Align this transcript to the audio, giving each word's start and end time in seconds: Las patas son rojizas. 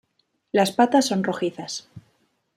Las 0.51 0.71
patas 0.71 1.05
son 1.05 1.23
rojizas. 1.23 1.87